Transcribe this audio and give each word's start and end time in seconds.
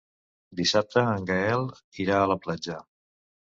Dissabte 0.59 1.03
en 1.09 1.27
Gaël 1.33 1.67
irà 2.07 2.19
a 2.25 2.33
la 2.35 2.41
platja. 2.49 2.83